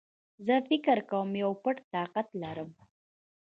[0.45, 2.69] زه فکر کوم يو پټ طاقت لرم